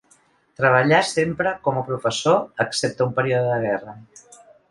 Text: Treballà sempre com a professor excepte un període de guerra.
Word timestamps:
Treballà 0.61 1.01
sempre 1.09 1.51
com 1.67 1.77
a 1.81 1.83
professor 1.91 2.65
excepte 2.65 3.07
un 3.09 3.13
període 3.21 3.53
de 3.55 3.59
guerra. 3.67 3.95